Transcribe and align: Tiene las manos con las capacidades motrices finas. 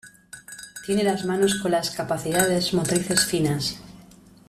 Tiene 0.83 1.03
las 1.03 1.25
manos 1.25 1.61
con 1.61 1.69
las 1.73 1.91
capacidades 1.91 2.73
motrices 2.73 3.23
finas. 3.23 3.79